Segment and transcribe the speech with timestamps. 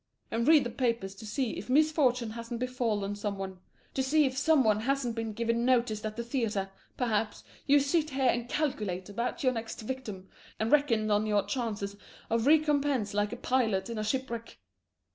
[0.31, 3.59] and read the papers to see if misfortune hasn't befallen some one,
[3.93, 8.09] to see if some one hasn't been given notice at the theatre, perhaps; you sit
[8.09, 10.27] here and calculate about your next victim
[10.59, 11.95] and reckon on your chances
[12.31, 14.57] of recompense like a pilot in a shipwreck.